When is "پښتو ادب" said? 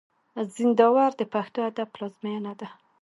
1.33-1.87